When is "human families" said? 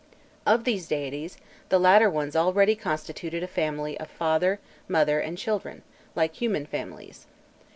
6.37-7.27